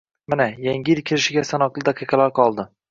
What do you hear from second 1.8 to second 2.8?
daqiqalar qoldi